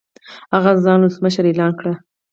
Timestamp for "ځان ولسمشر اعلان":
0.85-1.71